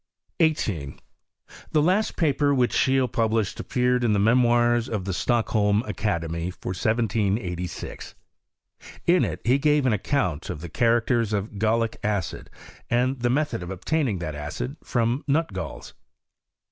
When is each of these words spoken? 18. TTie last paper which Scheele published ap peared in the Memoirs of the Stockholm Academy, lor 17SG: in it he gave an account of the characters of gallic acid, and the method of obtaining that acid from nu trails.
18. 0.39 0.99
TTie 1.73 1.83
last 1.85 2.15
paper 2.15 2.55
which 2.55 2.73
Scheele 2.73 3.07
published 3.07 3.59
ap 3.59 3.69
peared 3.69 4.03
in 4.03 4.13
the 4.13 4.17
Memoirs 4.19 4.89
of 4.89 5.05
the 5.05 5.13
Stockholm 5.13 5.83
Academy, 5.83 6.51
lor 6.65 6.73
17SG: 6.73 8.15
in 9.05 9.23
it 9.23 9.41
he 9.45 9.59
gave 9.59 9.85
an 9.85 9.93
account 9.93 10.49
of 10.49 10.61
the 10.61 10.69
characters 10.69 11.33
of 11.33 11.59
gallic 11.59 11.97
acid, 12.03 12.49
and 12.89 13.19
the 13.19 13.29
method 13.29 13.61
of 13.61 13.69
obtaining 13.69 14.17
that 14.17 14.33
acid 14.33 14.75
from 14.83 15.23
nu 15.27 15.43
trails. 15.43 15.93